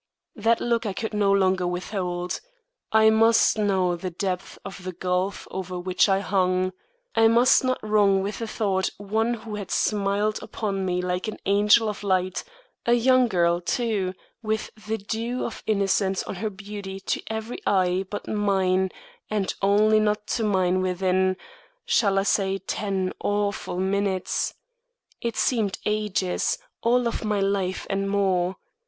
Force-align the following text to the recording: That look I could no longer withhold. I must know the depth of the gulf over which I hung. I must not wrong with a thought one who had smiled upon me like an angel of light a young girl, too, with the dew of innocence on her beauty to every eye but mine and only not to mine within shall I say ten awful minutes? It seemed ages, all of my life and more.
That 0.35 0.59
look 0.59 0.87
I 0.87 0.93
could 0.93 1.13
no 1.13 1.31
longer 1.31 1.67
withhold. 1.67 2.39
I 2.91 3.11
must 3.11 3.59
know 3.59 3.95
the 3.95 4.09
depth 4.09 4.57
of 4.65 4.83
the 4.83 4.93
gulf 4.93 5.47
over 5.51 5.79
which 5.79 6.09
I 6.09 6.21
hung. 6.21 6.73
I 7.13 7.27
must 7.27 7.63
not 7.63 7.77
wrong 7.87 8.23
with 8.23 8.41
a 8.41 8.47
thought 8.47 8.89
one 8.97 9.35
who 9.35 9.53
had 9.57 9.69
smiled 9.69 10.41
upon 10.41 10.87
me 10.87 11.03
like 11.03 11.27
an 11.27 11.37
angel 11.45 11.87
of 11.87 12.01
light 12.01 12.43
a 12.87 12.93
young 12.93 13.27
girl, 13.27 13.61
too, 13.61 14.15
with 14.41 14.71
the 14.87 14.97
dew 14.97 15.45
of 15.45 15.61
innocence 15.67 16.23
on 16.23 16.33
her 16.37 16.49
beauty 16.49 16.99
to 17.01 17.21
every 17.27 17.59
eye 17.67 18.03
but 18.09 18.27
mine 18.27 18.89
and 19.29 19.53
only 19.61 19.99
not 19.99 20.25
to 20.29 20.43
mine 20.43 20.81
within 20.81 21.37
shall 21.85 22.17
I 22.17 22.23
say 22.23 22.57
ten 22.57 23.13
awful 23.19 23.77
minutes? 23.77 24.55
It 25.21 25.37
seemed 25.37 25.77
ages, 25.85 26.57
all 26.81 27.07
of 27.07 27.23
my 27.23 27.39
life 27.39 27.85
and 27.87 28.09
more. 28.09 28.55